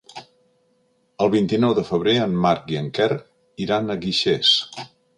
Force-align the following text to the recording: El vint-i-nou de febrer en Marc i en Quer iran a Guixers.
El 1.25 1.29
vint-i-nou 1.35 1.77
de 1.81 1.85
febrer 1.91 2.17
en 2.23 2.35
Marc 2.47 2.75
i 2.77 2.81
en 2.83 2.91
Quer 2.99 3.11
iran 3.67 3.89
a 3.99 4.03
Guixers. 4.07 4.61